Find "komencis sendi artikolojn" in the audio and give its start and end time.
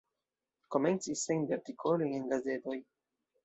0.75-2.19